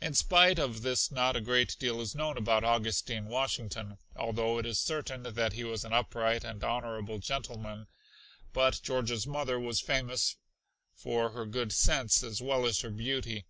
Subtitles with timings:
[0.00, 4.64] In spite of this not a great deal is known about Augustine Washington, although it
[4.66, 7.88] is certain that he was an upright and honorable gentleman,
[8.52, 10.36] but George's mother was famous
[10.94, 13.46] for her good sense as well as her beauty.